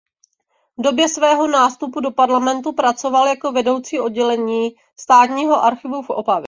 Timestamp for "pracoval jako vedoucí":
2.73-3.99